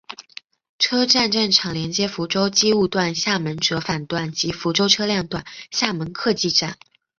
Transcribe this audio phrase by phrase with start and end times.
[0.79, 6.79] 车站站场连接福州机务段厦门折返段及福州车辆段厦门客技站。